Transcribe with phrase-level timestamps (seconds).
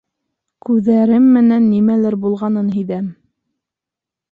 [0.67, 3.07] Күҙәрем менән нимәлер булғанын һиҙәм